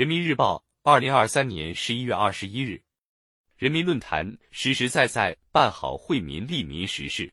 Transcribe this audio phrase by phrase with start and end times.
[0.00, 2.82] 人民日报，二零二三年十一月二十一日，
[3.58, 7.30] 人民论坛实实在在办好惠民利民实事，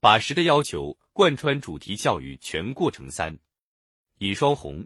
[0.00, 3.08] 把实的要求贯穿主题教育全过程。
[3.08, 3.38] 三，
[4.18, 4.84] 尹双红，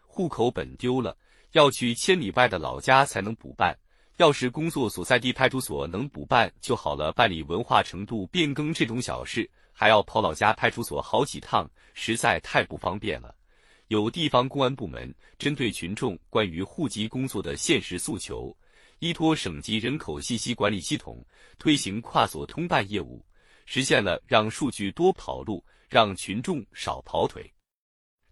[0.00, 1.14] 户口本丢了，
[1.50, 3.78] 要去千里外的老家才能补办。
[4.16, 13.36] 要是工作所在地派出所能补办就好了，办理文化程度变更这种小事，还要跑老家派出所好几趟，实在太不方便了。
[13.88, 18.56] 有地方公安部门针对群众关于户籍工作的现实诉求，
[19.00, 21.24] 依托省级人口信息管理系统
[21.58, 23.24] 推行跨所通办业务，
[23.66, 27.52] 实现了让数据多跑路，让群众少跑腿。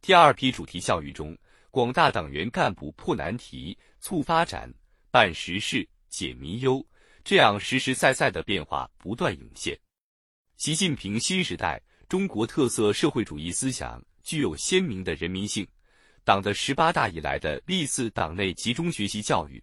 [0.01, 1.37] 第二批主题教育中，
[1.71, 4.73] 广大党员干部破难题、促发展、
[5.11, 6.83] 办实事、解民忧，
[7.23, 9.79] 这样实实在在的变化不断涌现。
[10.57, 14.03] 习近平新时代中国特色社会主义思想。
[14.30, 15.66] 具有鲜明的人民性。
[16.23, 19.61] 党的十八大以来的历次党内集中学习教育，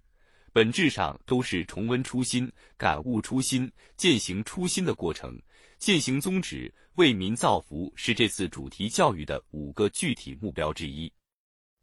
[0.52, 5.42] 本质上都是重温初心、感悟初心、践行初心的过程。
[5.78, 11.10] 践行宗旨、为民造福是这次主题教育的五个具体目标之一。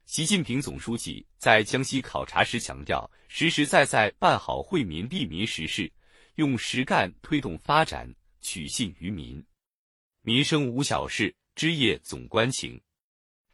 [0.05, 5.91] 习近平总书记在江西考察时强调，实实在在办好惠民利民实事，
[6.35, 9.43] 用实干推动发展，取信于民。
[10.21, 11.35] 民生无小事。
[11.55, 12.81] 枝叶总关情。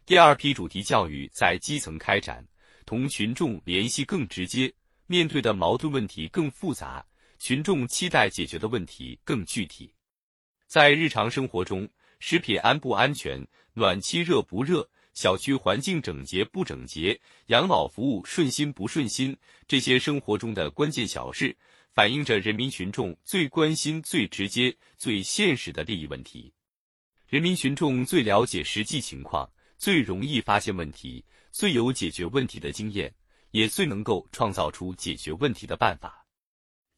[0.06, 2.42] 第二批主题教育在基层开展，
[2.86, 4.72] 同群众联系更直接，
[5.06, 7.04] 面对的矛盾问题更复杂，
[7.38, 9.92] 群众期待解决的问题更具体。
[10.66, 11.86] 在日常生活中，
[12.20, 19.36] 食品安不安全、暖气热不热、小区环境整洁不整洁、养老服务顺心不顺心，
[19.68, 21.54] 这些生活中的关键小事，
[21.92, 26.52] 反映着人民群众最关心、最直接、最现实的利益问题。
[27.30, 33.14] 人民群众最了解实际情况，最容易发现问题，最有解决问题的经验，
[33.52, 36.26] 也最能够创造出解决问题的办法。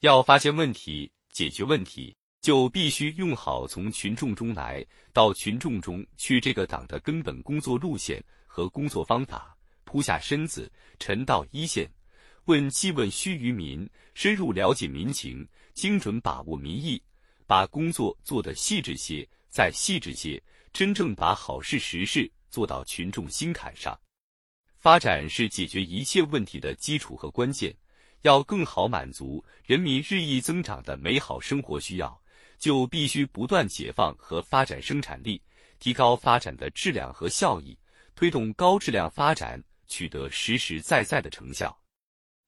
[0.01, 4.83] 要发现问题、解决问题，就必须用好从群众中来
[5.13, 9.55] 到群众中去这个党的根本工作路线和工作方法，
[9.85, 11.87] 扑下身子，沉到一线，
[12.47, 17.03] 问气问须于民，深入了解民情，精准把握民意，
[17.47, 19.29] 把工作做得细致些。
[19.53, 20.43] 再细致些，
[20.73, 23.97] 真正把好事实事做到群众心坎上。
[24.79, 27.77] 发展是解决一切问题的基础和关键。
[28.23, 32.23] 要更好满足人民日益增长的美好生活需要，
[32.57, 35.43] 就必须不断解放和发展生产力，
[35.79, 37.77] 提高发展的质量和效益，
[38.15, 41.77] 推动高质量发展取得实实在在的成效。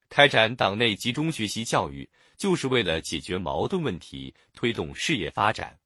[0.07, 5.77] 开展党内集中学习教育，就是为了解决矛盾问题，推动事业发展。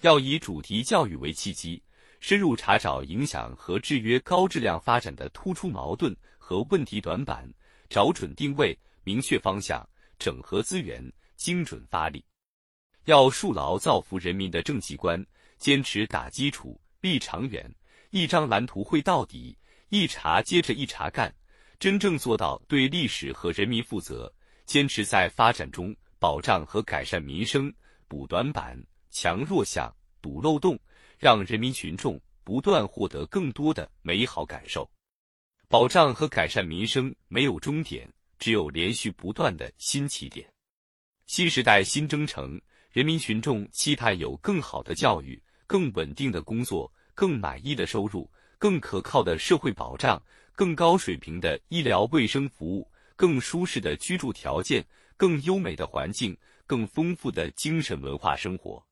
[0.00, 1.82] 要以主题教育为契机，
[2.20, 7.48] 深入查找影响和制约高质量发展的突出矛盾和问题短板，
[7.88, 9.88] 找准定位，明确方向，
[10.18, 12.24] 整合资源，精准发力。
[13.06, 15.24] 要树牢造福人民的政绩观，
[15.56, 17.68] 坚持打基础、立长远，
[18.10, 19.56] 一张蓝图绘到底，
[19.88, 21.34] 一茬接着一茬干，
[21.80, 24.32] 真正做到对历史和人民负责。
[24.66, 27.72] 坚持在发展中保障和改善民生，
[28.06, 28.78] 补短板。
[29.10, 30.78] 强弱项，堵漏洞，
[31.18, 34.88] 让人民群众不断获得更多的美好感受。
[35.68, 40.50] 保障和改善民生没有终点，只有连续不断的新起点。
[41.26, 42.58] 新时代新征程，
[42.90, 50.22] 人民群众期盼有更好的教育、更稳定的工作、更满意的收入、更可靠的社会保障、
[50.54, 54.82] 更高水平的医疗卫生服务、更舒适的居住条件、
[55.18, 56.34] 更优美的环境、
[56.66, 58.82] 更丰富的精神文化生活。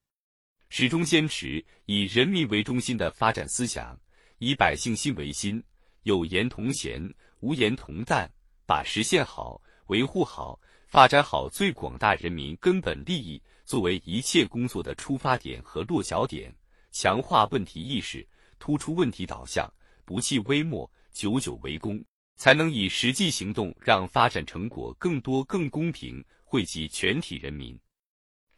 [0.69, 3.99] 始终坚持以人民为中心的发展思想，
[4.39, 5.63] 以百姓心为心，
[6.03, 7.03] 有言同贤，
[7.41, 8.29] 无言同担，
[8.67, 16.53] 把实现好、维护好、发展好最广大人民根本利益作为一切工作的出发点和落脚点，
[16.91, 18.27] 强化问题意识，
[18.59, 19.73] 突出问题导向，
[20.05, 22.05] 不弃微末，久久为功，
[22.37, 27.79] 才能以实际行动让发展成果更多、更公平惠及全体人民。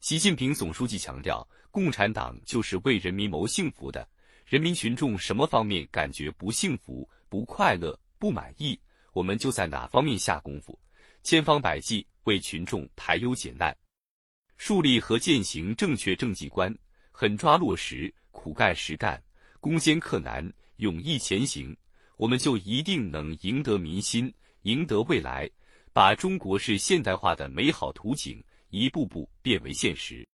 [0.01, 1.47] 习近平总书记强调。
[1.71, 4.09] 共产党就是为人民谋幸福的，
[4.47, 8.79] 人民群众什么方面感觉不幸福、不快乐、不满意，
[9.13, 10.79] 我们就在哪方面下功夫，
[11.23, 13.77] 千方百计为群众排忧解难，
[14.57, 16.75] 树立和践行正确政绩观，
[17.11, 19.23] 狠抓落实，苦干实干，
[19.61, 21.77] 攻坚克难，勇毅前行，
[22.17, 24.33] 我们就一定能赢得民心，
[24.63, 25.49] 赢得未来，
[25.93, 30.29] 把中国式现代化的美好图景一步步变为现实。